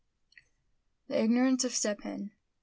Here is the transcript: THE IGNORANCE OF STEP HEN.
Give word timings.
THE 1.09 1.19
IGNORANCE 1.21 1.63
OF 1.63 1.73
STEP 1.75 2.01
HEN. 2.01 2.31